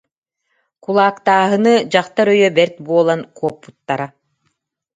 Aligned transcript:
Кулаактааһыны, 0.83 1.73
дьахтар 1.91 2.27
өйө 2.33 2.49
бэрт 2.57 2.75
буолан, 2.87 3.21
куоппуттара 3.37 4.07